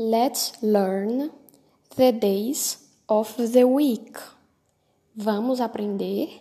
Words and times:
Let's 0.00 0.52
learn 0.62 1.32
the 1.96 2.12
days 2.12 2.86
of 3.08 3.34
the 3.36 3.66
week. 3.66 4.16
Vamos 5.16 5.60
aprender 5.60 6.40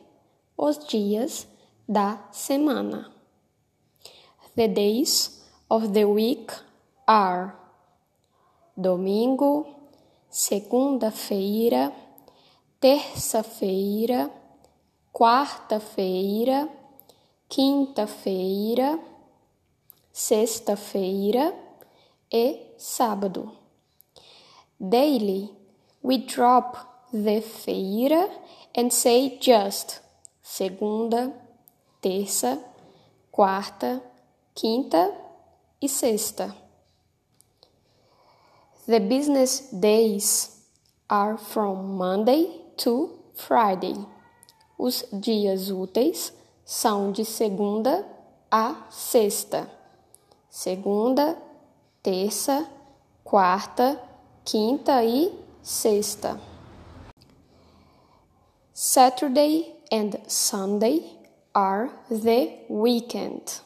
os 0.56 0.78
dias 0.78 1.48
da 1.90 2.20
semana. 2.32 3.12
The 4.56 4.68
days 4.68 5.42
of 5.72 5.92
the 5.94 6.06
week 6.06 6.52
are 7.08 7.56
domingo, 8.78 9.66
segunda-feira, 10.30 11.92
terça-feira, 12.80 14.30
quarta-feira, 15.12 16.70
quinta-feira, 17.50 19.00
sexta-feira 20.14 21.66
e 22.32 22.74
sábado. 22.78 23.52
Daily, 24.80 25.50
we 26.04 26.20
drop 26.20 26.78
the 27.12 27.42
feira 27.42 28.30
and 28.76 28.92
say 28.92 29.38
just 29.40 30.02
segunda, 30.42 31.34
terça, 32.02 32.62
quarta, 33.32 34.02
quinta 34.54 35.14
e 35.82 35.88
sexta. 35.88 36.56
The 38.88 39.00
business 39.00 39.70
days 39.72 40.64
are 41.10 41.38
from 41.38 41.98
Monday 41.98 42.62
to 42.78 43.20
Friday. 43.36 43.96
Os 44.78 45.04
dias 45.12 45.70
úteis 45.70 46.32
são 46.64 47.12
de 47.12 47.26
segunda 47.26 48.06
a 48.50 48.88
sexta. 48.90 49.70
Segunda, 50.50 51.38
terça, 52.08 52.66
quarta, 53.22 54.02
quinta 54.46 55.04
e 55.04 55.30
sexta. 55.62 56.40
Saturday 58.74 59.76
and 59.92 60.12
Sunday 60.26 61.04
are 61.54 61.90
the 62.10 62.64
weekend. 62.70 63.60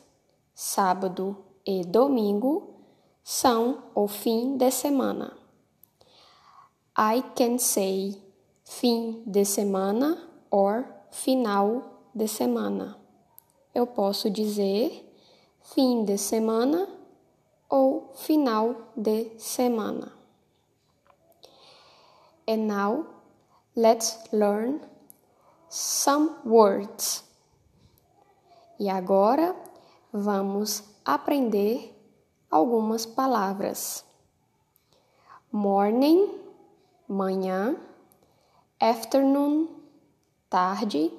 Sábado 0.56 1.38
e 1.64 1.84
domingo 1.84 2.82
são 3.24 3.84
o 3.94 4.08
fim 4.08 4.58
de 4.58 4.72
semana. 4.72 5.38
I 6.98 7.22
can 7.36 7.60
say 7.60 8.20
fim 8.66 9.22
de 9.28 9.46
semana 9.46 10.18
or 10.50 10.86
final 11.12 12.08
de 12.16 12.28
semana. 12.28 12.98
Eu 13.76 13.86
posso 13.86 14.32
dizer 14.32 15.08
fim 15.62 16.04
de 16.04 16.18
semana 16.18 17.01
ou 17.72 18.12
final 18.16 18.76
de 18.98 19.32
semana. 19.40 20.12
And 22.46 22.68
now 22.68 23.06
let's 23.74 24.20
learn 24.34 24.82
some 25.70 26.36
words. 26.44 27.24
E 28.78 28.90
agora 28.90 29.56
vamos 30.12 30.84
aprender 31.06 31.96
algumas 32.50 33.06
palavras. 33.06 34.04
Morning, 35.50 36.40
manhã, 37.08 37.78
afternoon, 38.82 39.70
tarde, 40.50 41.14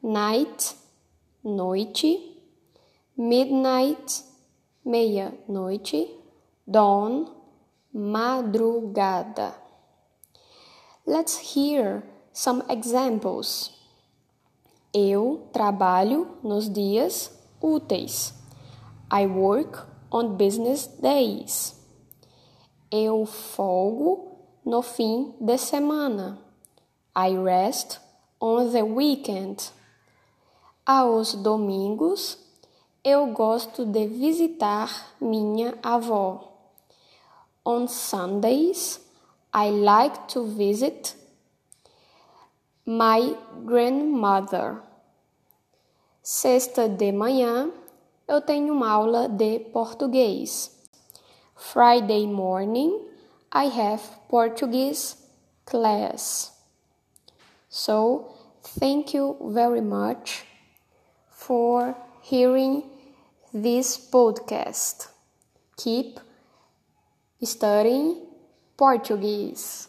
night, 0.00 0.76
noite, 1.42 2.40
midnight, 3.16 4.22
meia-noite, 4.86 6.08
dawn, 6.64 7.26
madrugada. 7.92 9.52
Let's 11.04 11.56
hear 11.56 12.04
some 12.32 12.62
examples. 12.68 13.72
Eu 14.94 15.48
trabalho 15.52 16.38
nos 16.42 16.68
dias 16.68 17.30
úteis. 17.60 18.32
I 19.10 19.26
work 19.26 19.84
on 20.10 20.36
business 20.36 20.86
days. 20.86 21.74
Eu 22.90 23.26
folgo 23.26 24.38
no 24.64 24.82
fim 24.82 25.34
de 25.40 25.58
semana. 25.58 26.38
I 27.16 27.36
rest 27.36 27.98
on 28.40 28.70
the 28.70 28.82
weekend. 28.84 29.72
Aos 30.86 31.34
domingos 31.34 32.45
eu 33.06 33.28
gosto 33.28 33.86
de 33.86 34.04
visitar 34.08 35.14
minha 35.20 35.78
avó. 35.80 36.54
On 37.64 37.86
Sundays, 37.86 39.00
I 39.54 39.70
like 39.70 40.26
to 40.26 40.42
visit 40.42 41.14
my 42.84 43.36
grandmother. 43.64 44.82
Sexta 46.20 46.88
de 46.88 47.12
manhã, 47.12 47.70
eu 48.26 48.40
tenho 48.40 48.74
uma 48.74 48.90
aula 48.90 49.28
de 49.28 49.60
português. 49.60 50.76
Friday 51.54 52.26
morning, 52.26 53.06
I 53.54 53.66
have 53.66 54.02
Portuguese 54.28 55.16
class. 55.64 56.52
So, 57.68 58.34
thank 58.80 59.16
you 59.16 59.36
very 59.52 59.80
much 59.80 60.44
for 61.30 61.94
hearing 62.20 62.95
this 63.62 63.96
podcast. 63.96 65.08
Keep 65.78 66.20
studying 67.42 68.26
Portuguese. 68.76 69.88